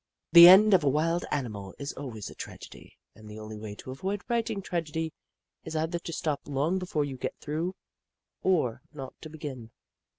The 0.31 0.47
end 0.47 0.73
of 0.73 0.83
a 0.83 0.89
wild 0.89 1.25
animal 1.29 1.75
is 1.77 1.93
always 1.93 2.31
a 2.31 2.33
tragedy 2.33 2.97
and 3.13 3.29
the 3.29 3.37
only 3.37 3.59
way 3.59 3.75
to 3.75 3.91
avoid 3.91 4.23
writing 4.27 4.59
tragedy 4.59 5.13
is 5.63 5.75
either 5.75 5.99
to 5.99 6.11
stop 6.11 6.41
long 6.47 6.79
before 6.79 7.05
you 7.05 7.17
get 7.17 7.35
through, 7.39 7.75
or 8.41 8.81
not 8.91 9.13
to 9.21 9.29
begin. 9.29 9.69